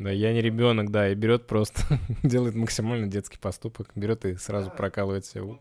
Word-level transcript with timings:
Да, 0.00 0.10
я 0.10 0.32
не 0.32 0.40
ребенок, 0.40 0.90
да, 0.90 1.10
и 1.10 1.14
берет 1.14 1.46
просто, 1.46 1.82
делает 2.22 2.54
максимально 2.54 3.06
детский 3.06 3.36
поступок, 3.36 3.90
берет 3.94 4.24
и 4.24 4.34
сразу 4.36 4.70
прокалывает 4.70 5.26
себе 5.26 5.42
ухо. 5.42 5.60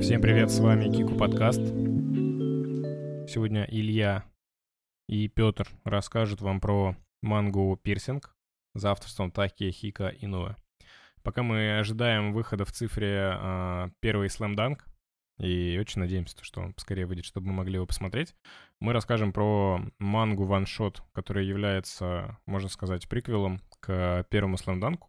Всем 0.00 0.20
привет, 0.20 0.50
с 0.50 0.58
вами 0.58 0.92
Кику 0.92 1.14
Подкаст. 1.14 1.60
Сегодня 3.30 3.68
Илья 3.70 4.24
и 5.08 5.28
Петр 5.28 5.68
расскажут 5.84 6.40
вам 6.40 6.60
про 6.60 6.96
мангу 7.22 7.78
«Пирсинг» 7.80 8.34
за 8.74 8.90
авторством 8.90 9.30
Таки 9.30 9.70
Хика 9.70 10.08
Иноэ. 10.08 10.56
Пока 11.22 11.42
мы 11.42 11.78
ожидаем 11.78 12.32
выхода 12.32 12.64
в 12.64 12.72
цифре 12.72 13.32
э, 13.34 13.90
первый 14.00 14.28
Slam 14.28 14.54
Dunk, 14.54 14.80
и 15.38 15.78
очень 15.80 16.00
надеемся, 16.00 16.36
что 16.42 16.60
он 16.60 16.74
скорее 16.76 17.06
выйдет, 17.06 17.24
чтобы 17.24 17.48
мы 17.48 17.54
могли 17.54 17.74
его 17.74 17.86
посмотреть, 17.86 18.34
мы 18.78 18.92
расскажем 18.92 19.32
про 19.32 19.80
мангу 19.98 20.44
Shot, 20.44 20.98
которая 21.12 21.44
является, 21.44 22.38
можно 22.46 22.68
сказать, 22.68 23.08
приквелом 23.08 23.60
к 23.80 24.26
первому 24.28 24.56
Slam 24.56 24.80
Dunk, 24.80 25.00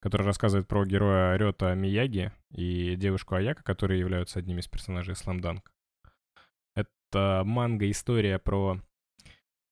который 0.00 0.22
рассказывает 0.22 0.68
про 0.68 0.84
героя 0.84 1.36
Рёта 1.36 1.74
Мияги 1.74 2.32
и 2.50 2.94
девушку 2.96 3.34
Аяка, 3.34 3.62
которые 3.64 3.98
являются 3.98 4.38
одними 4.38 4.60
из 4.60 4.68
персонажей 4.68 5.14
Slam 5.14 5.40
Dunk. 5.40 5.62
Это 6.76 7.42
манга-история 7.44 8.38
про 8.38 8.80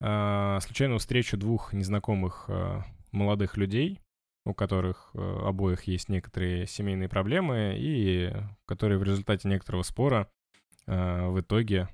э, 0.01 0.59
случайную 0.61 0.99
встречу 0.99 1.37
двух 1.37 1.73
незнакомых 1.73 2.47
э, 2.49 2.83
молодых 3.13 3.57
людей, 3.57 4.01
у 4.45 4.55
которых 4.55 5.11
э, 5.15 5.19
обоих 5.19 5.85
есть 5.85 6.09
некоторые 6.09 6.67
семейные 6.67 7.09
проблемы, 7.09 7.75
и 7.79 8.33
которые 8.67 8.99
в 8.99 9.03
результате 9.03 9.49
некоторого 9.49 9.83
спора 9.83 10.31
э, 10.87 11.29
в 11.29 11.41
итоге 11.41 11.89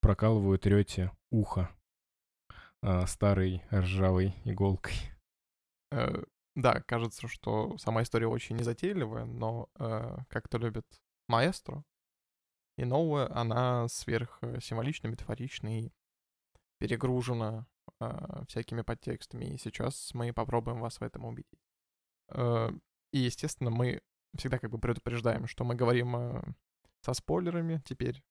прокалывают 0.00 0.66
рете 0.66 1.12
ухо 1.30 1.70
э, 2.82 3.06
старой 3.06 3.62
ржавой 3.72 4.34
иголкой. 4.44 4.94
Да, 6.56 6.80
кажется, 6.82 7.26
что 7.26 7.76
сама 7.78 8.02
история 8.02 8.28
очень 8.28 8.56
незатейливая, 8.56 9.24
но 9.24 9.68
э, 9.78 10.18
как 10.28 10.48
то 10.48 10.58
любит 10.58 10.86
маэстро, 11.28 11.84
и 12.76 12.84
новая, 12.84 13.28
она 13.34 13.88
сверхсимволична, 13.88 15.08
метафорична 15.08 15.80
и 15.80 15.92
перегружена 16.78 17.66
э, 18.00 18.44
всякими 18.48 18.82
подтекстами, 18.82 19.46
и 19.46 19.58
сейчас 19.58 20.12
мы 20.14 20.32
попробуем 20.32 20.80
вас 20.80 21.00
в 21.00 21.02
этом 21.02 21.24
убедить. 21.24 21.60
Э, 22.30 22.70
и, 23.12 23.18
естественно, 23.18 23.70
мы 23.70 24.00
всегда 24.36 24.58
как 24.58 24.70
бы 24.70 24.78
предупреждаем, 24.78 25.46
что 25.46 25.64
мы 25.64 25.74
говорим 25.74 26.16
э, 26.16 26.42
со 27.02 27.14
спойлерами 27.14 27.82
теперь, 27.84 28.22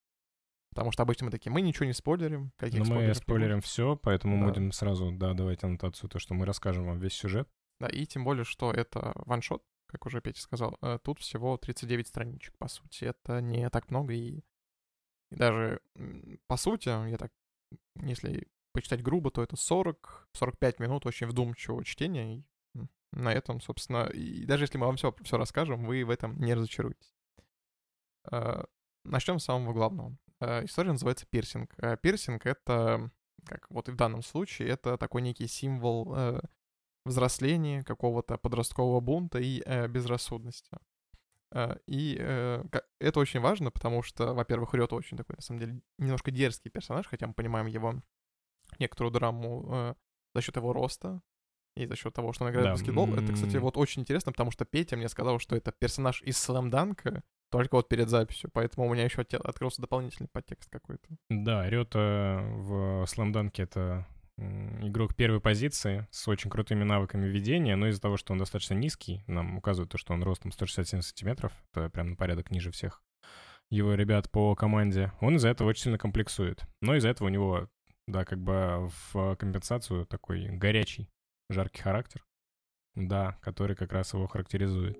потому 0.69 0.91
что 0.91 1.03
обычно 1.03 1.25
мы 1.25 1.31
такие, 1.31 1.51
мы 1.51 1.61
ничего 1.61 1.85
не 1.85 1.93
спойлерим. 1.93 2.51
Каких 2.57 2.79
Но 2.79 2.95
мы 2.95 3.13
спойлерим 3.13 3.61
все, 3.61 3.95
поэтому 3.95 4.39
да. 4.39 4.45
будем 4.47 4.71
сразу, 4.71 5.11
да, 5.11 5.33
давайте 5.33 5.67
аннотацию, 5.67 6.09
то, 6.09 6.19
что 6.19 6.33
мы 6.33 6.45
расскажем 6.45 6.85
вам 6.85 6.99
весь 6.99 7.13
сюжет. 7.13 7.49
Да, 7.79 7.87
и 7.87 8.05
тем 8.05 8.23
более, 8.23 8.43
что 8.43 8.71
это 8.71 9.13
ваншот, 9.15 9.63
как 9.87 10.05
уже 10.05 10.21
Петя 10.21 10.41
сказал, 10.41 10.77
э, 10.81 10.99
тут 11.03 11.19
всего 11.19 11.57
39 11.57 12.07
страничек, 12.07 12.57
по 12.57 12.67
сути. 12.67 13.05
Это 13.05 13.41
не 13.41 13.69
так 13.69 13.89
много, 13.89 14.13
и, 14.13 14.43
и 15.31 15.35
даже, 15.35 15.79
по 16.47 16.57
сути, 16.57 16.89
я 16.89 17.17
так, 17.17 17.31
если 18.01 18.47
почитать 18.73 19.01
грубо, 19.01 19.31
то 19.31 19.41
это 19.41 19.55
40-45 19.55 20.75
минут 20.79 21.05
очень 21.05 21.27
вдумчивого 21.27 21.83
чтения. 21.85 22.37
И 22.37 22.43
на 23.13 23.31
этом, 23.31 23.61
собственно, 23.61 24.05
и 24.07 24.45
даже 24.45 24.63
если 24.63 24.77
мы 24.77 24.87
вам 24.87 24.95
все, 24.95 25.15
все 25.21 25.37
расскажем, 25.37 25.85
вы 25.85 26.03
в 26.03 26.09
этом 26.09 26.37
не 26.39 26.53
разочаруетесь. 26.53 27.13
Э, 28.31 28.63
Начнем 29.05 29.39
с 29.39 29.43
самого 29.43 29.73
главного. 29.73 30.17
Э, 30.39 30.63
история 30.65 30.91
называется 30.91 31.25
пирсинг. 31.29 31.73
Э, 31.77 31.97
пирсинг— 31.97 32.45
это, 32.47 33.11
как 33.45 33.69
вот 33.69 33.89
и 33.89 33.91
в 33.91 33.95
данном 33.95 34.23
случае, 34.23 34.69
это 34.69 34.97
такой 34.97 35.21
некий 35.21 35.47
символ 35.47 36.41
взросления, 37.05 37.83
какого-то 37.83 38.37
подросткового 38.37 39.01
бунта 39.01 39.39
и 39.39 39.61
безрассудности. 39.89 40.77
И 41.85 42.15
это 42.15 43.19
очень 43.19 43.41
важно, 43.41 43.71
потому 43.71 44.01
что, 44.01 44.33
во-первых, 44.33 44.73
Рёта 44.73 44.95
очень 44.95 45.17
такой, 45.17 45.35
на 45.35 45.41
самом 45.41 45.59
деле, 45.59 45.81
немножко 45.99 46.31
дерзкий 46.31 46.69
персонаж, 46.69 47.05
хотя 47.05 47.27
мы 47.27 47.33
понимаем 47.33 47.67
его 47.67 48.01
некоторую 48.83 49.11
драму 49.11 49.65
э, 49.69 49.93
за 50.35 50.41
счет 50.41 50.55
его 50.55 50.73
роста 50.73 51.21
и 51.75 51.85
за 51.87 51.95
счет 51.95 52.13
того, 52.13 52.33
что 52.33 52.45
он 52.45 52.51
играет 52.51 52.67
да. 52.67 52.75
в 52.75 52.77
баскетбол. 52.77 53.13
Это, 53.15 53.33
кстати, 53.33 53.57
вот 53.57 53.77
очень 53.77 54.03
интересно, 54.03 54.31
потому 54.31 54.51
что 54.51 54.65
Петя 54.65 54.95
мне 54.95 55.09
сказал, 55.09 55.39
что 55.39 55.55
это 55.55 55.71
персонаж 55.71 56.21
из 56.21 56.37
Слэмданка, 56.37 57.23
только 57.51 57.75
вот 57.75 57.87
перед 57.87 58.09
записью, 58.09 58.49
поэтому 58.53 58.87
у 58.87 58.93
меня 58.93 59.03
еще 59.03 59.21
открылся 59.21 59.81
дополнительный 59.81 60.29
подтекст 60.31 60.69
какой-то. 60.69 61.07
Да, 61.29 61.69
Рёта 61.69 62.41
в 62.43 63.05
Слэмданке— 63.07 63.63
это 63.63 64.07
игрок 64.37 65.15
первой 65.15 65.39
позиции 65.39 66.07
с 66.09 66.27
очень 66.27 66.49
крутыми 66.49 66.83
навыками 66.83 67.27
ведения, 67.27 67.75
но 67.75 67.87
из-за 67.87 68.01
того, 68.01 68.17
что 68.17 68.33
он 68.33 68.39
достаточно 68.39 68.73
низкий, 68.73 69.23
нам 69.27 69.57
указывает 69.57 69.91
то, 69.91 69.99
что 69.99 70.13
он 70.13 70.23
ростом 70.23 70.51
167 70.51 71.01
сантиметров, 71.01 71.53
это 71.71 71.89
прям 71.89 72.11
на 72.11 72.15
порядок 72.15 72.49
ниже 72.49 72.71
всех 72.71 73.03
его 73.73 73.95
ребят 73.95 74.29
по 74.29 74.55
команде, 74.55 75.11
он 75.19 75.35
из-за 75.35 75.49
этого 75.49 75.69
очень 75.69 75.83
сильно 75.83 75.97
комплексует. 75.97 76.63
Но 76.81 76.95
из-за 76.95 77.09
этого 77.09 77.27
у 77.27 77.31
него 77.31 77.67
да, 78.07 78.25
как 78.25 78.39
бы 78.39 78.89
в 79.13 79.35
компенсацию 79.37 80.05
такой 80.05 80.47
горячий, 80.49 81.09
жаркий 81.49 81.81
характер. 81.81 82.25
Да, 82.95 83.39
который 83.41 83.75
как 83.75 83.91
раз 83.91 84.13
его 84.13 84.27
характеризует. 84.27 84.99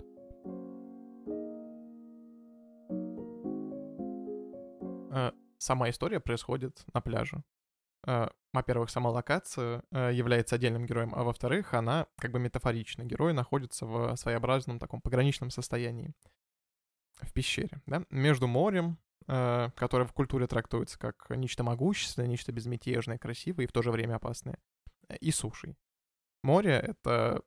Э, 5.11 5.31
сама 5.59 5.89
история 5.91 6.19
происходит 6.19 6.83
на 6.91 7.01
пляже. 7.01 7.43
Э, 8.07 8.29
во-первых, 8.51 8.89
сама 8.89 9.11
локация 9.11 9.83
э, 9.91 10.11
является 10.11 10.55
отдельным 10.55 10.87
героем, 10.87 11.13
а 11.13 11.23
во-вторых, 11.23 11.75
она 11.75 12.07
как 12.17 12.31
бы 12.31 12.39
метафорична. 12.39 13.03
Герой 13.03 13.33
находится 13.33 13.85
в 13.85 14.15
своеобразном 14.15 14.79
таком 14.79 15.01
пограничном 15.01 15.51
состоянии 15.51 16.15
в 17.21 17.31
пещере, 17.31 17.81
да, 17.85 18.03
между 18.09 18.47
морем 18.47 18.97
которое 19.25 20.05
в 20.05 20.13
культуре 20.13 20.47
трактуется 20.47 20.99
как 20.99 21.29
нечто 21.29 21.63
могущественное, 21.63 22.27
нечто 22.27 22.51
безмятежное, 22.51 23.17
красивое 23.17 23.65
и 23.65 23.67
в 23.67 23.71
то 23.71 23.81
же 23.81 23.91
время 23.91 24.15
опасное, 24.15 24.57
и 25.19 25.31
сушей. 25.31 25.77
Море— 26.43 26.71
это, 27.03 27.41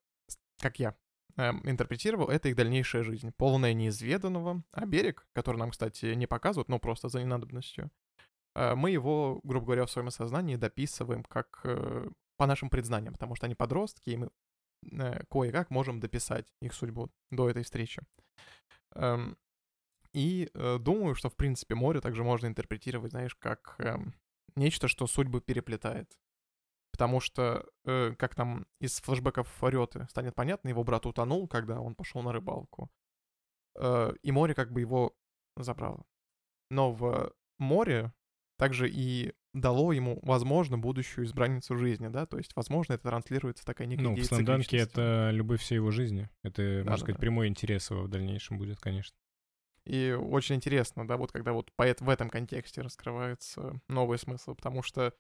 как 0.58 0.78
я 0.78 0.96
э, 1.36 1.50
интерпретировал, 1.64 2.28
это 2.28 2.48
их 2.48 2.56
дальнейшая 2.56 3.02
жизнь, 3.02 3.30
полная 3.36 3.74
неизведанного, 3.74 4.62
а 4.72 4.86
берег, 4.86 5.26
который 5.34 5.58
нам, 5.58 5.70
кстати, 5.70 6.14
не 6.14 6.26
показывают, 6.26 6.68
но 6.68 6.78
просто 6.78 7.08
за 7.08 7.20
ненадобностью, 7.20 7.90
э, 8.54 8.74
мы 8.74 8.90
его, 8.90 9.40
грубо 9.44 9.66
говоря, 9.66 9.86
в 9.86 9.90
своем 9.90 10.10
сознании 10.10 10.56
дописываем 10.56 11.24
как 11.24 11.60
э, 11.64 12.08
по 12.36 12.46
нашим 12.46 12.70
предзнаниям, 12.70 13.12
потому 13.12 13.34
что 13.34 13.46
они 13.46 13.54
подростки, 13.54 14.10
и 14.10 14.16
мы 14.16 14.30
э, 14.90 15.24
кое-как 15.30 15.70
можем 15.70 16.00
дописать 16.00 16.46
их 16.62 16.72
судьбу 16.72 17.10
до 17.30 17.50
этой 17.50 17.62
встречи. 17.64 18.02
И 20.16 20.48
э, 20.54 20.78
думаю, 20.80 21.14
что, 21.14 21.28
в 21.28 21.36
принципе, 21.36 21.74
море 21.74 22.00
также 22.00 22.24
можно 22.24 22.46
интерпретировать, 22.46 23.10
знаешь, 23.10 23.34
как 23.34 23.76
э, 23.78 23.98
нечто, 24.54 24.88
что 24.88 25.06
судьбы 25.06 25.42
переплетает. 25.42 26.10
Потому 26.90 27.20
что, 27.20 27.66
э, 27.84 28.14
как 28.18 28.34
там 28.34 28.66
из 28.80 28.98
флэшбэков 29.02 29.62
Рёты 29.62 30.06
станет 30.08 30.34
понятно, 30.34 30.68
его 30.68 30.84
брат 30.84 31.04
утонул, 31.04 31.46
когда 31.46 31.82
он 31.82 31.94
пошел 31.94 32.22
на 32.22 32.32
рыбалку. 32.32 32.90
Э, 33.78 34.14
и 34.22 34.32
море 34.32 34.54
как 34.54 34.72
бы 34.72 34.80
его 34.80 35.14
забрало. 35.54 36.06
Но 36.70 36.92
в 36.92 37.34
море 37.58 38.14
также 38.56 38.88
и 38.88 39.34
дало 39.52 39.92
ему, 39.92 40.18
возможно, 40.22 40.78
будущую 40.78 41.26
избранницу 41.26 41.76
жизни, 41.76 42.08
да, 42.08 42.24
то 42.24 42.38
есть, 42.38 42.56
возможно, 42.56 42.94
это 42.94 43.10
транслируется 43.10 43.66
такая 43.66 43.86
некая 43.86 44.02
Ну, 44.02 44.14
в 44.14 44.24
Сланданке 44.24 44.78
это 44.78 45.28
любовь 45.30 45.60
всей 45.60 45.74
его 45.74 45.90
жизни. 45.90 46.30
Это, 46.42 46.62
да, 46.62 46.68
можно 46.78 46.90
да, 46.90 46.96
сказать, 46.96 47.16
да. 47.16 47.20
прямой 47.20 47.48
интерес 47.48 47.90
его 47.90 48.04
в 48.04 48.08
дальнейшем 48.08 48.56
будет, 48.56 48.80
конечно. 48.80 49.14
И 49.86 50.12
очень 50.12 50.56
интересно, 50.56 51.06
да, 51.06 51.16
вот 51.16 51.30
когда 51.32 51.52
вот 51.52 51.72
в 51.76 52.08
этом 52.08 52.28
контексте 52.28 52.82
раскрывается 52.82 53.80
новый 53.88 54.18
смысл, 54.18 54.54
потому 54.56 54.82
что, 54.82 55.14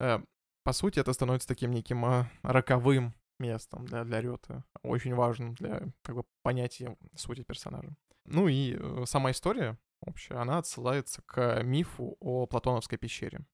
э, 0.00 0.18
по 0.64 0.72
сути, 0.72 1.00
это 1.00 1.14
становится 1.14 1.48
таким 1.48 1.70
неким 1.70 2.04
э, 2.04 2.24
роковым 2.42 3.14
местом 3.38 3.86
для, 3.86 4.04
для 4.04 4.20
Рёта, 4.20 4.64
очень 4.82 5.14
важным 5.14 5.54
для 5.54 5.82
как 6.02 6.16
бы 6.16 6.24
понятия 6.42 6.96
сути 7.14 7.42
персонажа. 7.42 7.96
Ну 8.26 8.48
и 8.48 8.76
э, 8.78 9.04
сама 9.06 9.30
история 9.30 9.78
общая, 10.00 10.34
она 10.34 10.58
отсылается 10.58 11.22
к 11.22 11.62
мифу 11.62 12.18
о 12.20 12.46
Платоновской 12.46 12.98
пещере. 12.98 13.46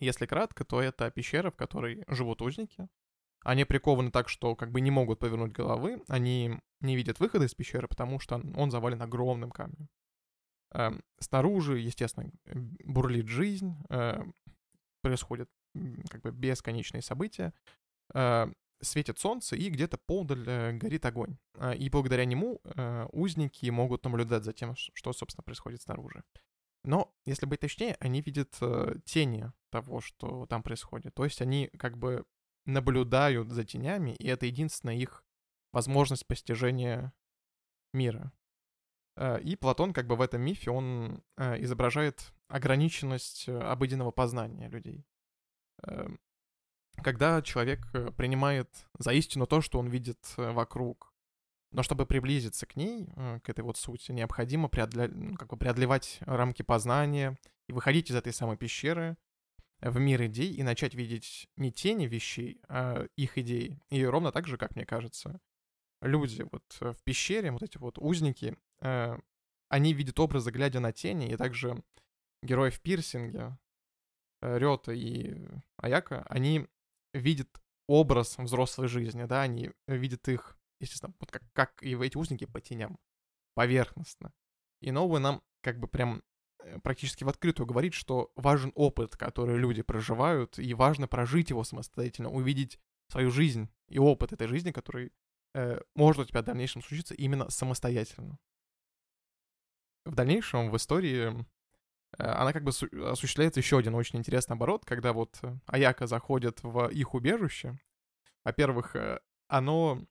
Если 0.00 0.26
кратко, 0.26 0.64
то 0.64 0.80
это 0.80 1.10
пещера, 1.10 1.50
в 1.50 1.56
которой 1.56 2.04
живут 2.08 2.42
узники, 2.42 2.88
они 3.42 3.64
прикованы 3.64 4.10
так, 4.10 4.28
что 4.28 4.54
как 4.54 4.70
бы 4.70 4.80
не 4.80 4.90
могут 4.90 5.18
повернуть 5.18 5.52
головы, 5.52 6.02
они 6.08 6.58
не 6.80 6.96
видят 6.96 7.20
выхода 7.20 7.46
из 7.46 7.54
пещеры, 7.54 7.88
потому 7.88 8.18
что 8.18 8.42
он 8.56 8.70
завален 8.70 9.00
огромным 9.02 9.50
камнем. 9.50 9.88
Э, 10.72 10.90
снаружи, 11.18 11.78
естественно, 11.78 12.30
бурлит 12.84 13.28
жизнь, 13.28 13.74
э, 13.88 14.22
происходят 15.02 15.48
как 16.10 16.22
бы 16.22 16.32
бесконечные 16.32 17.02
события, 17.02 17.52
э, 18.14 18.52
светит 18.82 19.18
солнце, 19.18 19.56
и 19.56 19.68
где-то 19.68 19.98
подаль 19.98 20.44
э, 20.46 20.72
горит 20.72 21.04
огонь. 21.04 21.36
Э, 21.54 21.74
и 21.76 21.88
благодаря 21.90 22.24
нему 22.24 22.60
э, 22.64 23.06
узники 23.12 23.68
могут 23.70 24.04
наблюдать 24.04 24.44
за 24.44 24.52
тем, 24.52 24.74
что, 24.76 25.12
собственно, 25.12 25.44
происходит 25.44 25.82
снаружи. 25.82 26.22
Но, 26.82 27.14
если 27.26 27.44
быть 27.44 27.60
точнее, 27.60 27.96
они 28.00 28.22
видят 28.22 28.58
тени 29.04 29.52
того, 29.70 30.00
что 30.00 30.46
там 30.46 30.62
происходит. 30.62 31.14
То 31.14 31.24
есть 31.24 31.42
они 31.42 31.68
как 31.78 31.98
бы 31.98 32.24
наблюдают 32.66 33.50
за 33.50 33.64
тенями, 33.64 34.14
и 34.16 34.26
это 34.26 34.46
единственная 34.46 34.96
их 34.96 35.24
возможность 35.72 36.26
постижения 36.26 37.12
мира. 37.92 38.32
Э, 39.16 39.40
и 39.40 39.56
Платон 39.56 39.92
как 39.92 40.06
бы 40.06 40.16
в 40.16 40.20
этом 40.20 40.40
мифе, 40.42 40.70
он 40.70 41.22
э, 41.36 41.62
изображает 41.62 42.32
ограниченность 42.48 43.48
э, 43.48 43.58
обыденного 43.58 44.10
познания 44.10 44.68
людей. 44.68 45.06
Когда 47.02 47.40
человек 47.40 47.90
принимает 48.16 48.68
за 48.98 49.12
истину 49.12 49.46
то, 49.46 49.62
что 49.62 49.78
он 49.78 49.88
видит 49.88 50.18
вокруг, 50.36 51.14
но 51.72 51.82
чтобы 51.82 52.04
приблизиться 52.04 52.66
к 52.66 52.76
ней, 52.76 53.06
к 53.42 53.48
этой 53.48 53.62
вот 53.62 53.78
сути, 53.78 54.12
необходимо 54.12 54.68
преодля... 54.68 55.08
Ну, 55.08 55.36
как 55.36 55.48
бы 55.48 55.56
преодолевать 55.56 56.18
рамки 56.20 56.60
познания 56.60 57.38
и 57.66 57.72
выходить 57.72 58.10
из 58.10 58.16
этой 58.16 58.34
самой 58.34 58.58
пещеры 58.58 59.16
в 59.80 59.98
мир 59.98 60.26
идей 60.26 60.52
и 60.52 60.62
начать 60.62 60.94
видеть 60.94 61.48
не 61.56 61.72
тени 61.72 62.06
вещей, 62.06 62.60
а 62.68 63.06
их 63.16 63.38
идеи. 63.38 63.80
И 63.90 64.04
ровно 64.04 64.32
так 64.32 64.46
же, 64.46 64.56
как 64.56 64.76
мне 64.76 64.84
кажется, 64.84 65.40
люди 66.02 66.46
вот 66.50 66.64
в 66.80 67.02
пещере, 67.02 67.50
вот 67.50 67.62
эти 67.62 67.78
вот 67.78 67.98
узники, 67.98 68.56
э, 68.80 69.18
они 69.68 69.92
видят 69.92 70.18
образы, 70.20 70.50
глядя 70.50 70.80
на 70.80 70.92
тени, 70.92 71.30
и 71.30 71.36
также 71.36 71.82
герои 72.42 72.70
в 72.70 72.80
пирсинге, 72.80 73.58
э, 74.42 74.58
Рёта 74.58 74.92
и 74.92 75.46
Аяка, 75.76 76.24
они 76.28 76.66
видят 77.12 77.48
образ 77.86 78.38
взрослой 78.38 78.88
жизни, 78.88 79.24
да, 79.24 79.42
они 79.42 79.72
видят 79.86 80.28
их, 80.28 80.58
естественно, 80.80 81.14
вот 81.18 81.30
как, 81.30 81.42
как 81.52 81.82
и 81.82 81.94
в 81.94 82.02
эти 82.02 82.16
узники 82.16 82.44
по 82.46 82.60
теням, 82.60 82.98
поверхностно. 83.54 84.32
И 84.80 84.90
новый 84.92 85.20
нам 85.20 85.42
как 85.60 85.78
бы 85.78 85.88
прям 85.88 86.18
э, 86.18 86.22
практически 86.82 87.24
в 87.24 87.28
открытую 87.28 87.66
говорит, 87.66 87.94
что 87.94 88.32
важен 88.36 88.72
опыт, 88.74 89.16
который 89.16 89.56
люди 89.56 89.82
проживают, 89.82 90.58
и 90.58 90.74
важно 90.74 91.08
прожить 91.08 91.50
его 91.50 91.64
самостоятельно, 91.64 92.30
увидеть 92.30 92.78
свою 93.08 93.30
жизнь 93.30 93.68
и 93.88 93.98
опыт 93.98 94.32
этой 94.32 94.46
жизни, 94.46 94.70
который 94.70 95.12
э, 95.54 95.80
может 95.94 96.22
у 96.22 96.24
тебя 96.24 96.42
в 96.42 96.44
дальнейшем 96.44 96.82
случиться 96.82 97.14
именно 97.14 97.50
самостоятельно 97.50 98.38
в 100.04 100.14
дальнейшем 100.14 100.70
в 100.70 100.76
истории 100.76 101.46
э, 102.18 102.22
она 102.22 102.52
как 102.52 102.64
бы 102.64 102.70
осуществляет 102.70 103.56
еще 103.56 103.78
один 103.78 103.94
очень 103.94 104.18
интересный 104.18 104.54
оборот, 104.54 104.84
когда 104.84 105.12
вот 105.12 105.38
э, 105.42 105.56
Аяка 105.66 106.06
заходит 106.06 106.62
в 106.62 106.88
их 106.88 107.14
убежище. 107.14 107.78
Во-первых, 108.44 108.96
э, 108.96 109.20
оно 109.48 110.02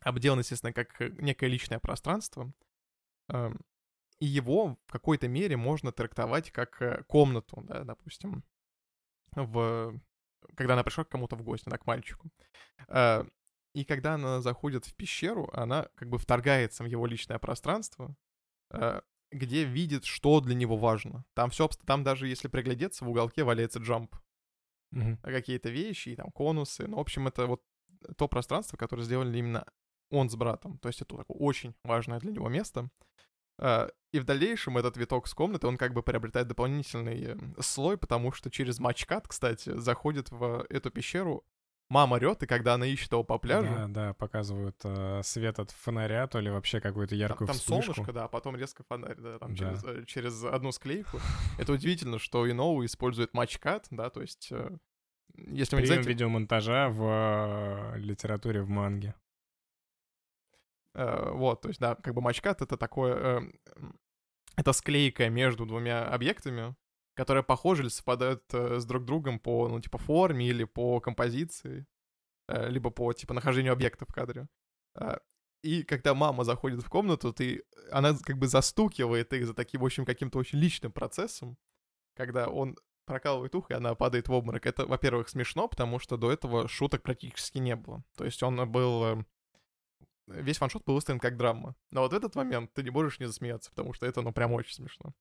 обделано, 0.00 0.40
естественно, 0.40 0.72
как 0.72 1.00
некое 1.00 1.48
личное 1.48 1.78
пространство, 1.78 2.52
эм, 3.28 3.58
и 4.20 4.26
его 4.26 4.78
в 4.86 4.92
какой-то 4.92 5.28
мере 5.28 5.56
можно 5.56 5.92
трактовать 5.92 6.50
как 6.50 7.06
комнату, 7.06 7.62
да, 7.62 7.84
допустим, 7.84 8.44
в... 9.32 10.00
когда 10.54 10.74
она 10.74 10.84
пришла 10.84 11.04
к 11.04 11.08
кому-то 11.08 11.36
в 11.36 11.42
гости, 11.42 11.68
да, 11.68 11.78
к 11.78 11.86
мальчику. 11.86 12.30
И 13.74 13.84
когда 13.84 14.14
она 14.14 14.40
заходит 14.40 14.86
в 14.86 14.94
пещеру, 14.94 15.50
она 15.52 15.88
как 15.96 16.08
бы 16.08 16.18
вторгается 16.18 16.82
в 16.82 16.86
его 16.86 17.04
личное 17.06 17.38
пространство, 17.38 18.16
Э, 18.70 19.00
где 19.32 19.64
видит, 19.64 20.04
что 20.04 20.40
для 20.40 20.54
него 20.54 20.76
важно. 20.76 21.24
Там 21.34 21.50
все, 21.50 21.68
там 21.84 22.04
даже 22.04 22.28
если 22.28 22.48
приглядеться, 22.48 23.04
в 23.04 23.10
уголке 23.10 23.42
валяется 23.42 23.80
джамп. 23.80 24.14
Mm-hmm. 24.94 25.20
Какие-то 25.22 25.68
вещи, 25.68 26.10
и 26.10 26.16
там 26.16 26.30
конусы. 26.30 26.86
Ну, 26.86 26.96
в 26.96 27.00
общем, 27.00 27.26
это 27.26 27.46
вот 27.46 27.62
то 28.16 28.28
пространство, 28.28 28.76
которое 28.76 29.02
сделали 29.02 29.36
именно 29.36 29.66
он 30.10 30.30
с 30.30 30.36
братом. 30.36 30.78
То 30.78 30.88
есть 30.88 31.02
это 31.02 31.16
такое 31.16 31.36
очень 31.36 31.74
важное 31.82 32.20
для 32.20 32.30
него 32.30 32.48
место. 32.48 32.88
Э, 33.58 33.88
и 34.12 34.20
в 34.20 34.24
дальнейшем 34.24 34.78
этот 34.78 34.96
виток 34.96 35.26
с 35.26 35.34
комнаты, 35.34 35.66
он 35.66 35.76
как 35.76 35.92
бы 35.92 36.02
приобретает 36.02 36.48
дополнительный 36.48 37.36
слой, 37.60 37.98
потому 37.98 38.32
что 38.32 38.50
через 38.50 38.78
матчкат, 38.78 39.28
кстати, 39.28 39.76
заходит 39.76 40.30
в 40.30 40.64
эту 40.70 40.90
пещеру 40.90 41.44
мама 41.88 42.14
орет, 42.14 42.42
и 42.42 42.46
когда 42.46 42.74
она 42.74 42.86
ищет 42.86 43.12
его 43.12 43.24
по 43.24 43.38
пляжу... 43.38 43.72
Да, 43.74 43.86
да, 43.88 44.14
показывают 44.14 44.76
э, 44.84 45.20
свет 45.22 45.58
от 45.58 45.70
фонаря, 45.70 46.26
то 46.26 46.40
ли 46.40 46.50
вообще 46.50 46.80
какую-то 46.80 47.14
яркую 47.14 47.46
Там, 47.46 47.56
там 47.56 47.64
солнышко, 47.64 48.12
да, 48.12 48.24
а 48.24 48.28
потом 48.28 48.56
резко 48.56 48.82
фонарь, 48.88 49.16
да, 49.18 49.38
там 49.38 49.54
да. 49.54 49.56
Через, 49.56 49.84
э, 49.84 50.04
через 50.06 50.44
одну 50.44 50.72
склейку. 50.72 51.18
Это 51.58 51.72
удивительно, 51.72 52.18
что 52.18 52.50
Иноу 52.50 52.84
использует 52.84 53.34
матчкат, 53.34 53.86
да, 53.90 54.10
то 54.10 54.22
есть... 54.22 54.48
Э, 54.50 54.76
если 55.34 55.76
не 55.76 55.86
знаете... 55.86 56.08
видеомонтажа 56.08 56.88
в 56.88 57.94
э, 57.94 57.98
литературе, 57.98 58.62
в 58.62 58.68
манге. 58.68 59.14
Э, 60.96 61.30
вот, 61.30 61.60
то 61.60 61.68
есть, 61.68 61.78
да, 61.78 61.94
как 61.94 62.14
бы 62.14 62.22
матчкат— 62.22 62.62
это 62.62 62.76
такое... 62.76 63.14
Э, 63.14 63.40
это 64.56 64.72
склейка 64.72 65.28
между 65.28 65.66
двумя 65.66 66.08
объектами, 66.08 66.74
которые 67.14 67.44
похожи 67.44 67.82
или 67.82 67.90
совпадают 67.90 68.42
э, 68.54 68.80
с 68.80 68.86
друг 68.86 69.04
другом 69.04 69.38
по, 69.38 69.68
ну, 69.68 69.80
типа, 69.80 69.98
форме 69.98 70.48
или 70.48 70.64
по 70.64 70.98
композиции, 71.00 71.86
э, 72.48 72.70
либо 72.70 72.90
по, 72.90 73.12
типа, 73.12 73.34
нахождению 73.34 73.74
объекта 73.74 74.06
в 74.06 74.14
кадре. 74.14 74.48
И 75.62 75.82
когда 75.82 76.14
мама 76.14 76.44
заходит 76.44 76.82
в 76.82 76.88
комнату, 76.88 77.32
ты, 77.32 77.64
она 77.90 78.14
как 78.14 78.38
бы 78.38 78.46
застукивает 78.46 79.32
их 79.34 79.46
за 79.46 79.52
таким, 79.52 79.82
в 79.82 79.84
общем, 79.84 80.06
каким-то 80.06 80.38
очень 80.38 80.58
личным 80.58 80.92
процессом, 80.92 81.58
когда 82.14 82.48
он 82.48 82.78
прокалывает 83.04 83.54
ухо, 83.54 83.74
и 83.74 83.76
она 83.76 83.94
падает 83.94 84.28
в 84.28 84.32
обморок. 84.32 84.64
Это, 84.64 84.86
во-первых, 84.86 85.28
смешно, 85.28 85.68
потому 85.68 85.98
что 85.98 86.16
до 86.16 86.32
этого 86.32 86.68
шуток 86.68 87.02
практически 87.02 87.58
не 87.58 87.76
было. 87.76 88.02
То 88.16 88.24
есть 88.24 88.42
он 88.42 88.70
был 88.70 89.04
э, 89.04 89.24
весь 90.26 90.60
ваншот 90.60 90.84
был 90.84 90.94
выставлен 90.94 91.20
как 91.20 91.36
драма. 91.36 91.74
Но 91.90 92.02
вот 92.02 92.12
в 92.12 92.16
этот 92.16 92.34
момент 92.34 92.72
ты 92.72 92.82
не 92.82 92.90
можешь 92.90 93.20
не 93.20 93.26
засмеяться, 93.26 93.70
потому 93.70 93.92
что 93.92 94.06
это, 94.06 94.22
ну, 94.22 94.32
прям 94.32 94.52
очень 94.52 94.74
смешно. 94.74 95.12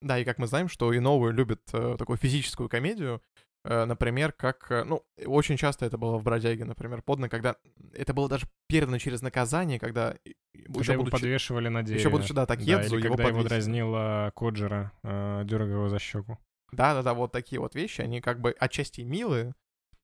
Да, 0.00 0.18
и 0.18 0.24
как 0.24 0.38
мы 0.38 0.46
знаем, 0.46 0.68
что 0.68 0.92
и 0.92 0.98
новые 0.98 1.32
любят 1.32 1.62
э, 1.72 1.96
такую 1.98 2.16
физическую 2.16 2.68
комедию, 2.68 3.22
э, 3.64 3.84
например, 3.84 4.32
как, 4.32 4.70
э, 4.70 4.84
ну, 4.84 5.04
очень 5.24 5.56
часто 5.56 5.86
это 5.86 5.98
было 5.98 6.18
в 6.18 6.22
«Бродяге», 6.22 6.64
например, 6.64 7.02
подно, 7.02 7.28
когда 7.28 7.56
это 7.92 8.14
было 8.14 8.28
даже 8.28 8.46
передано 8.68 8.98
через 8.98 9.22
наказание, 9.22 9.78
когда... 9.78 10.16
Когда 10.54 10.80
еще 10.80 10.92
его 10.92 11.02
будучи, 11.02 11.12
подвешивали 11.12 11.68
на 11.68 11.82
дереве. 11.82 12.00
Еще 12.00 12.10
будучи, 12.10 12.32
да, 12.32 12.46
так 12.46 12.64
да, 12.64 12.82
его 12.82 13.00
когда 13.00 13.28
его 13.28 13.42
дразнила 13.42 14.32
Коджера, 14.34 14.92
э, 15.02 15.42
дергая 15.44 15.74
его 15.74 15.88
за 15.88 15.98
щеку. 15.98 16.38
Да-да-да, 16.72 17.14
вот 17.14 17.32
такие 17.32 17.60
вот 17.60 17.74
вещи, 17.74 18.00
они 18.00 18.20
как 18.20 18.40
бы 18.40 18.54
отчасти 18.58 19.02
милые, 19.02 19.54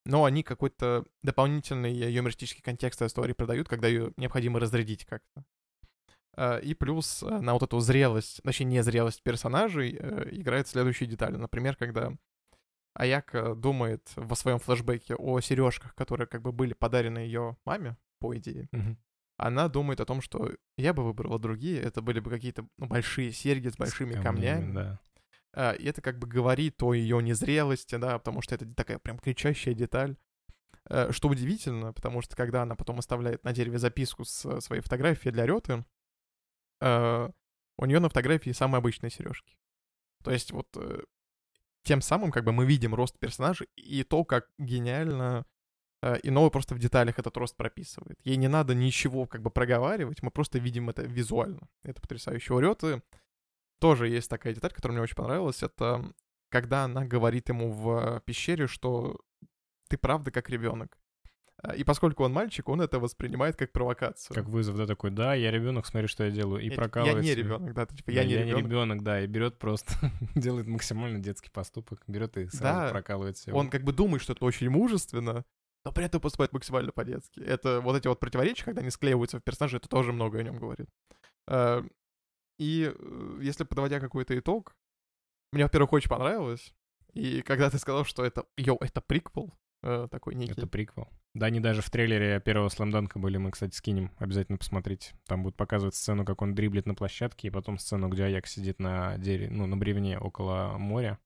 но 0.05 0.25
они 0.25 0.43
какой-то 0.43 1.05
дополнительный 1.23 1.93
юмористический 1.93 2.63
контекст 2.63 3.03
истории 3.03 3.33
продают, 3.33 3.69
когда 3.69 3.89
ее 3.89 4.13
необходимо 4.17 4.61
разрядить 4.61 5.05
как-то. 5.05 5.45
А, 6.35 6.59
и 6.59 6.75
плюс 6.75 7.23
э, 7.23 7.41
на 7.41 7.53
вот 7.53 7.63
эту 7.63 7.79
зрелость, 7.81 8.43
точнее, 8.43 8.67
не 8.67 8.83
зрелость 8.83 9.23
персонажей 9.23 9.97
э, 9.99 10.29
играет 10.33 10.67
следующие 10.69 11.09
детали. 11.09 11.37
Например, 11.37 11.77
когда 11.77 12.13
Аяка 12.95 13.55
думает 13.55 14.11
во 14.17 14.35
своем 14.35 14.59
флешбеке 14.59 15.15
о 15.15 15.41
сережках, 15.41 15.95
которые 15.95 16.27
как 16.27 16.43
бы 16.43 16.53
были 16.53 16.73
подарены 16.73 17.19
ее 17.19 17.57
маме, 17.65 17.97
по 18.19 18.37
идее. 18.37 18.69
Mm-hmm. 18.73 18.97
Она 19.39 19.69
думает 19.69 20.01
о 20.01 20.05
том, 20.05 20.21
что 20.21 20.53
я 20.77 20.95
бы 20.95 21.05
выбрала 21.05 21.39
другие, 21.39 21.81
это 21.81 22.01
были 22.01 22.21
бы 22.21 22.31
какие-то 22.31 22.67
ну, 22.79 22.87
большие 22.87 23.33
серьги 23.33 23.69
с 23.69 23.77
большими 23.77 24.13
с 24.13 24.23
камнями. 24.23 24.61
камнями. 24.61 24.75
Да. 24.75 25.01
А, 25.55 25.73
и 25.73 25.85
это 25.87 26.01
как 26.01 26.19
бы 26.19 26.27
говорит 26.27 26.83
о 26.83 26.95
ее 26.95 27.23
незрелости, 27.23 27.97
да, 27.97 28.19
потому 28.19 28.43
что 28.43 28.55
это 28.55 28.67
такая 28.75 28.99
прям 28.99 29.19
кричащая 29.19 29.75
деталь. 29.75 30.17
Э, 30.89 31.13
что 31.13 31.29
удивительно, 31.29 31.93
потому 31.93 32.23
что 32.23 32.37
когда 32.37 32.63
она 32.63 32.75
потом 32.75 32.99
оставляет 32.99 33.45
на 33.45 33.53
дереве 33.53 33.79
записку 33.79 34.25
с 34.25 34.61
своей 34.61 34.83
фотографией 34.83 35.33
для 35.33 35.47
Рёты, 35.47 35.85
э, 36.81 37.31
у 37.79 37.87
нее 37.87 38.01
на 38.01 38.09
фотографии 38.09 38.51
самые 38.51 38.79
обычные 38.79 39.11
сережки. 39.11 39.57
То 40.25 40.31
есть 40.31 40.51
вот 40.53 40.69
э, 40.77 41.03
тем 41.85 42.01
самым 42.01 42.31
как 42.31 42.45
бы 42.45 42.53
мы 42.53 42.67
видим 42.67 42.95
рост 42.95 43.19
персонажа 43.19 43.67
и 43.77 44.03
то, 44.05 44.25
как 44.25 44.49
гениально 44.59 45.47
и 46.25 46.31
новый 46.31 46.51
просто 46.51 46.75
в 46.75 46.81
деталях 46.81 47.21
этот 47.21 47.37
рост 47.37 47.57
прописывает. 47.57 48.19
Ей 48.25 48.35
не 48.35 48.49
надо 48.49 48.75
ничего 48.75 49.29
как 49.29 49.41
бы 49.41 49.51
проговаривать, 49.51 50.21
мы 50.21 50.33
просто 50.33 50.59
видим 50.59 50.91
это 50.91 51.03
визуально. 51.03 51.69
Это 51.85 52.01
потрясающе. 52.01 52.55
У 52.55 52.59
Рёты 52.59 53.03
тоже 53.83 54.09
есть 54.09 54.31
такая 54.31 54.55
деталь, 54.55 54.71
которая 54.71 54.95
мне 54.95 55.03
очень 55.03 55.17
понравилась. 55.17 55.61
Это 55.65 56.09
когда 56.51 56.85
она 56.85 57.05
говорит 57.05 57.49
ему 57.49 57.73
в 57.73 58.23
пещере, 58.25 58.69
что 58.69 59.19
ты 59.89 59.99
правда 59.99 60.31
как 60.31 60.49
ребенок. 60.51 60.97
А, 61.61 61.75
и 61.75 61.83
поскольку 61.83 62.23
он 62.23 62.33
мальчик, 62.33 62.69
он 62.69 62.81
это 62.81 63.01
воспринимает 63.01 63.57
как 63.57 63.73
провокацию. 63.73 64.37
Как 64.37 64.45
вызов, 64.45 64.77
да, 64.77 64.87
такой, 64.87 65.11
да, 65.11 65.35
я 65.35 65.51
ребенок, 65.51 65.87
смотри, 65.87 66.07
что 66.07 66.23
я 66.23 66.31
делаю. 66.31 66.63
И 66.63 66.69
я, 66.69 66.77
прокалывает. 66.77 67.17
Я 67.17 67.23
не 67.23 67.35
ребенок, 67.35 67.75
да, 67.75 67.87
типа, 67.87 68.11
я, 68.11 68.23
да, 68.23 68.25
не 68.29 68.33
я 68.35 68.39
ребенок. 68.43 68.63
не 68.63 68.69
ребенок, 68.69 69.03
да, 69.03 69.21
и 69.21 69.27
берет 69.27 69.59
просто, 69.59 69.93
делает 70.37 70.69
максимально 70.69 71.19
детский 71.19 71.51
поступок, 71.51 72.05
берет 72.07 72.37
и 72.37 72.47
сразу 72.47 72.63
да, 72.63 72.91
прокалывает 72.91 73.37
себя. 73.37 73.57
Он 73.57 73.69
как 73.69 73.83
бы 73.83 73.93
думает, 73.93 74.23
что 74.23 74.33
это 74.33 74.45
очень 74.45 74.71
мужественно, 74.71 75.45
но 75.85 75.91
при 75.91 76.05
этом 76.05 76.21
поступает 76.21 76.53
максимально 76.53 76.93
по-детски. 76.93 77.41
Это 77.41 77.81
вот 77.81 77.97
эти 77.97 78.07
вот 78.07 78.21
противоречия, 78.21 78.65
когда 78.65 78.83
они 78.83 78.91
склеиваются 78.91 79.41
в 79.41 79.43
персонаже, 79.43 79.79
это 79.79 79.89
тоже 79.89 80.13
много 80.13 80.39
о 80.39 80.43
нем 80.45 80.59
говорит. 80.59 80.89
И 82.63 82.95
э, 82.95 83.39
если 83.43 83.65
подводя 83.65 83.99
какой-то 83.99 84.39
итог, 84.39 84.77
мне, 85.51 85.65
во-первых, 85.65 85.93
очень 85.95 86.09
понравилось. 86.09 86.73
И 87.13 87.43
когда 87.43 87.69
ты 87.69 87.79
сказал, 87.79 88.05
что 88.05 88.25
это, 88.25 88.47
йоу, 88.57 88.79
это 88.81 89.01
приквел, 89.01 89.53
э, 89.83 90.07
такой 90.09 90.37
некий. 90.37 90.53
Это 90.53 90.69
приквел. 90.69 91.09
Да, 91.35 91.47
они 91.47 91.59
даже 91.59 91.83
в 91.83 91.91
трейлере 91.91 92.41
первого 92.41 92.69
сламданка 92.69 93.19
были, 93.19 93.37
мы, 93.37 93.51
кстати, 93.51 93.75
скинем, 93.75 94.13
обязательно 94.19 94.59
посмотреть. 94.59 95.13
Там 95.27 95.43
будут 95.43 95.57
показывать 95.57 95.97
сцену, 95.97 96.25
как 96.25 96.41
он 96.41 96.55
дриблет 96.55 96.87
на 96.87 96.95
площадке, 96.95 97.49
и 97.49 97.51
потом 97.51 97.79
сцену, 97.79 98.09
где 98.09 98.25
Аяк 98.25 98.47
сидит 98.47 98.79
на 98.79 99.19
дереве, 99.19 99.51
ну, 99.51 99.67
на 99.67 99.77
бревне 99.77 100.19
около 100.19 100.77
моря. 100.79 101.19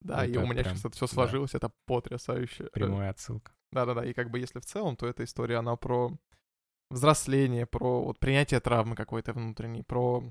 Да, 0.00 0.26
и 0.26 0.32
Это 0.32 0.40
у 0.40 0.42
меня 0.44 0.64
прям, 0.64 0.74
сейчас 0.74 0.84
это 0.84 0.96
все 0.96 1.06
да. 1.06 1.12
сложилось, 1.14 1.54
это 1.54 1.72
потрясающе. 1.86 2.64
Прямая 2.74 3.10
отсылка. 3.10 3.52
Да-да-да, 3.70 4.04
и 4.04 4.12
как 4.12 4.30
бы 4.30 4.38
если 4.38 4.60
в 4.60 4.66
целом, 4.66 4.96
то 4.96 5.06
эта 5.06 5.24
история, 5.24 5.56
она 5.56 5.76
про 5.76 6.12
взросление, 6.90 7.64
про 7.64 8.04
вот 8.04 8.18
принятие 8.18 8.60
травмы 8.60 8.94
какой-то 8.96 9.32
внутренней, 9.32 9.82
про 9.82 10.22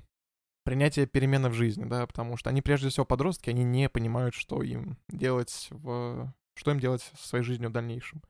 принятие 0.64 1.06
перемены 1.06 1.48
в 1.48 1.54
жизни, 1.54 1.84
да, 1.84 2.06
потому 2.06 2.36
что 2.36 2.50
они 2.50 2.62
прежде 2.62 2.88
всего 2.88 3.04
подростки, 3.04 3.50
они 3.50 3.64
не 3.64 3.88
понимают, 3.88 4.34
что 4.34 4.62
им 4.62 4.98
делать 5.08 5.68
в... 5.70 6.32
что 6.54 6.70
им 6.70 6.80
делать 6.80 7.02
со 7.02 7.28
своей 7.28 7.44
жизнью 7.44 7.70
в 7.70 7.72
дальнейшем. 7.72 8.22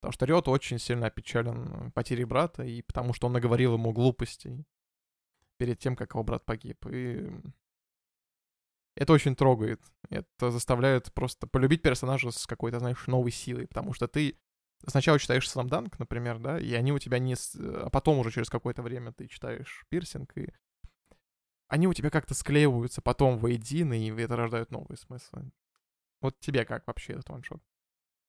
Потому 0.00 0.12
что 0.12 0.26
Рёд 0.26 0.48
очень 0.48 0.78
сильно 0.78 1.06
опечален 1.06 1.90
потерей 1.92 2.24
брата, 2.24 2.62
и 2.62 2.82
потому 2.82 3.14
что 3.14 3.26
он 3.26 3.32
наговорил 3.32 3.74
ему 3.74 3.92
глупостей 3.92 4.66
перед 5.56 5.78
тем, 5.78 5.96
как 5.96 6.12
его 6.12 6.22
брат 6.22 6.44
погиб. 6.44 6.84
И 6.90 7.30
это 8.96 9.12
очень 9.12 9.34
трогает. 9.34 9.80
Это 10.10 10.50
заставляет 10.50 11.12
просто 11.14 11.46
полюбить 11.46 11.82
персонажа 11.82 12.30
с 12.30 12.46
какой-то, 12.46 12.80
знаешь, 12.80 13.06
новой 13.06 13.30
силой, 13.30 13.66
потому 13.66 13.92
что 13.92 14.06
ты 14.06 14.38
сначала 14.86 15.18
читаешь 15.18 15.48
Сламданк, 15.48 15.98
например, 15.98 16.38
да, 16.38 16.58
и 16.58 16.74
они 16.74 16.92
у 16.92 16.98
тебя 16.98 17.18
не... 17.18 17.34
А 17.56 17.88
потом 17.90 18.18
уже 18.18 18.30
через 18.30 18.50
какое-то 18.50 18.82
время 18.82 19.12
ты 19.12 19.26
читаешь 19.26 19.84
Пирсинг, 19.88 20.36
и 20.36 20.52
они 21.74 21.88
у 21.88 21.92
тебя 21.92 22.08
как-то 22.08 22.34
склеиваются 22.34 23.02
потом 23.02 23.36
воедино, 23.36 23.94
и 23.94 24.08
это 24.10 24.36
рождает 24.36 24.70
новые 24.70 24.96
смыслы. 24.96 25.50
Вот 26.20 26.38
тебе 26.38 26.64
как 26.64 26.86
вообще 26.86 27.14
этот 27.14 27.28
ваншот? 27.28 27.60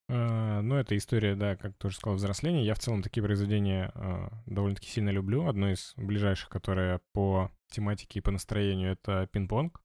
А, 0.10 0.62
Ну, 0.62 0.76
это 0.76 0.98
история, 0.98 1.36
да, 1.36 1.56
как 1.56 1.78
ты 1.78 1.88
уже 1.88 1.98
сказал, 1.98 2.16
взросления. 2.16 2.66
Я 2.66 2.74
в 2.74 2.80
целом 2.80 3.04
такие 3.04 3.22
произведения 3.22 3.92
а, 3.94 4.32
довольно-таки 4.48 4.90
сильно 4.90 5.12
люблю. 5.12 5.46
Одно 5.46 5.72
из 5.72 5.94
ближайших, 5.96 6.50
которое 6.50 7.02
по 7.14 7.52
тематике 7.70 8.18
и 8.18 8.22
по 8.24 8.32
настроению, 8.32 8.94
это 8.94 9.30
пинг-понг. 9.32 9.80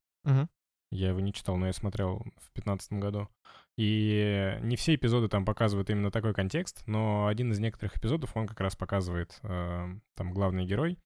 Я 0.91 1.09
его 1.09 1.21
не 1.21 1.35
читал, 1.35 1.59
но 1.59 1.67
я 1.67 1.75
смотрел 1.75 2.21
в 2.39 2.53
2015 2.55 2.93
году. 2.95 3.29
И 3.77 4.59
не 4.63 4.77
все 4.77 4.95
эпизоды 4.95 5.29
там 5.29 5.45
показывают 5.45 5.91
именно 5.91 6.11
такой 6.11 6.33
контекст, 6.33 6.83
но 6.87 7.27
один 7.27 7.53
из 7.53 7.59
некоторых 7.59 7.99
эпизодов, 7.99 8.35
он 8.37 8.47
как 8.47 8.59
раз 8.61 8.75
показывает, 8.75 9.39
э, 9.43 9.87
там 10.17 10.33
главный 10.33 10.65
герой 10.65 10.99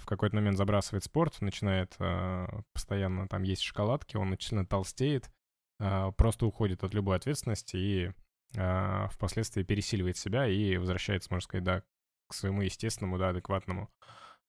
в 0.00 0.06
какой-то 0.06 0.36
момент 0.36 0.56
забрасывает 0.56 1.04
спорт, 1.04 1.40
начинает 1.40 1.94
э, 1.98 2.46
постоянно 2.72 3.28
там 3.28 3.42
есть 3.42 3.62
шоколадки, 3.62 4.16
он 4.16 4.30
начинает 4.30 4.68
толстеет, 4.68 5.30
э, 5.78 6.12
просто 6.16 6.46
уходит 6.46 6.82
от 6.82 6.94
любой 6.94 7.16
ответственности 7.16 7.76
и 7.76 8.12
э, 8.56 9.08
впоследствии 9.10 9.62
пересиливает 9.62 10.16
себя 10.16 10.46
и 10.46 10.76
возвращается, 10.76 11.28
можно 11.30 11.44
сказать, 11.44 11.64
да, 11.64 11.82
к 12.28 12.34
своему 12.34 12.62
естественному, 12.62 13.18
да, 13.18 13.30
адекватному 13.30 13.90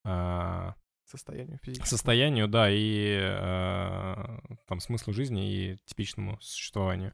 э, 0.06 0.72
Состоянию 1.12 1.60
физического. 1.62 1.90
состоянию, 1.90 2.48
да, 2.48 2.70
и 2.72 3.18
э, 3.20 4.40
там 4.68 4.80
смыслу 4.80 5.12
жизни 5.14 5.52
и 5.52 5.78
типичному 5.86 6.40
существованию. 6.40 7.14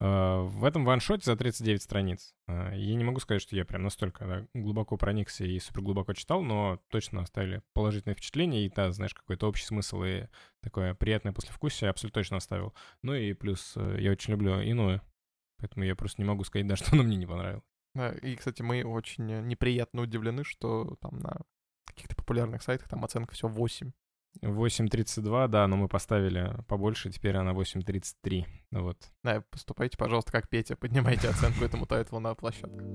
Э, 0.00 0.42
в 0.42 0.64
этом 0.64 0.84
ваншоте 0.84 1.24
за 1.24 1.36
39 1.36 1.82
страниц. 1.82 2.34
Э, 2.46 2.70
я 2.74 2.94
не 2.94 3.02
могу 3.02 3.18
сказать, 3.18 3.42
что 3.42 3.56
я 3.56 3.64
прям 3.64 3.82
настолько 3.82 4.26
да, 4.26 4.46
глубоко 4.54 4.96
проникся 4.96 5.44
и 5.44 5.58
супер 5.58 5.82
глубоко 5.82 6.12
читал, 6.12 6.42
но 6.42 6.80
точно 6.88 7.22
оставили 7.22 7.62
положительное 7.72 8.14
впечатление, 8.14 8.66
и 8.66 8.70
да, 8.70 8.92
знаешь, 8.92 9.14
какой-то 9.14 9.48
общий 9.48 9.64
смысл 9.64 10.04
и 10.04 10.26
такое 10.60 10.94
приятное 10.94 11.32
послевкусие 11.32 11.90
абсолютно 11.90 12.20
точно 12.20 12.36
оставил. 12.36 12.74
Ну 13.02 13.14
и 13.14 13.32
плюс 13.32 13.72
э, 13.76 13.96
я 14.00 14.12
очень 14.12 14.32
люблю 14.32 14.60
иную, 14.60 15.02
поэтому 15.58 15.84
я 15.84 15.96
просто 15.96 16.22
не 16.22 16.28
могу 16.28 16.44
сказать, 16.44 16.66
да, 16.68 16.76
что 16.76 16.92
она 16.92 17.02
мне 17.02 17.16
не 17.16 17.26
понравилась. 17.26 17.64
Да, 17.94 18.12
и, 18.12 18.36
кстати, 18.36 18.62
мы 18.62 18.84
очень 18.84 19.26
неприятно 19.48 20.02
удивлены, 20.02 20.44
что 20.44 20.96
там 21.00 21.18
на 21.18 21.40
каких-то 21.86 22.14
популярных 22.14 22.62
сайтах 22.62 22.88
там 22.88 23.04
оценка 23.04 23.34
все 23.34 23.48
8. 23.48 23.90
8.32, 24.42 25.48
да, 25.48 25.66
но 25.66 25.76
мы 25.76 25.88
поставили 25.88 26.54
побольше, 26.66 27.10
теперь 27.10 27.36
она 27.36 27.52
8.33. 27.52 28.44
Ну 28.70 28.82
Вот. 28.84 28.98
Да, 29.22 29.42
поступайте, 29.50 29.96
пожалуйста, 29.96 30.32
как 30.32 30.48
Петя, 30.48 30.76
поднимайте 30.76 31.28
оценку 31.28 31.64
этому 31.64 31.86
тайтлу 31.86 32.20
на 32.20 32.34
площадках. 32.34 32.86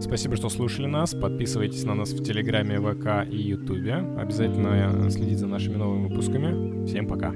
Спасибо, 0.00 0.36
что 0.36 0.48
слушали 0.48 0.86
нас. 0.86 1.12
Подписывайтесь 1.12 1.82
на 1.82 1.94
нас 1.94 2.12
в 2.12 2.22
Телеграме, 2.22 2.80
ВК 2.80 3.28
и 3.28 3.36
Ютубе. 3.36 3.94
Обязательно 3.94 5.10
следите 5.10 5.38
за 5.38 5.48
нашими 5.48 5.74
новыми 5.74 6.08
выпусками. 6.08 6.86
Всем 6.86 7.08
пока. 7.08 7.32